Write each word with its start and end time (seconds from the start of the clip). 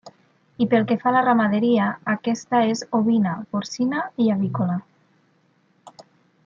I 0.63 0.67
pel 0.69 0.85
que 0.91 0.95
fa 1.03 1.09
a 1.11 1.13
la 1.15 1.21
ramaderia, 1.25 1.89
aquesta 2.13 2.63
és 2.71 2.83
ovina, 3.01 3.37
porcina 3.57 4.03
i 4.25 4.31
avícola. 4.37 4.83